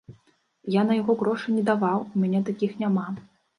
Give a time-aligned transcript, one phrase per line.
[0.75, 3.07] Я на яго грошы не даваў, у мяне такіх няма.